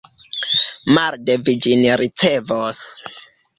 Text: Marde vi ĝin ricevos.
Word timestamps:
Marde 0.97 1.35
vi 1.43 1.55
ĝin 1.67 1.85
ricevos. 2.03 2.83